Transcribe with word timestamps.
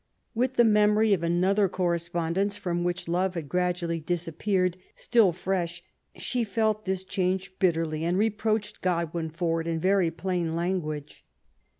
With 0.33 0.55
the 0.55 0.63
memory 0.63 1.13
of 1.13 1.21
another 1.21 1.69
correspon 1.69 2.33
dence 2.33 2.57
from 2.57 2.83
which 2.83 3.07
love 3.07 3.35
had 3.35 3.47
gradually 3.47 3.99
disappeared, 3.99 4.77
still 4.95 5.31
fresh^ 5.31 5.81
she 6.15 6.43
felt 6.43 6.85
this 6.85 7.03
change 7.03 7.53
bitterly, 7.59 8.03
and 8.03 8.17
reproached 8.17 8.81
Godwin 8.81 9.29
^or 9.29 9.61
it 9.61 9.67
in 9.67 9.77
very 9.79 10.09
plain 10.09 10.55
language. 10.55 11.23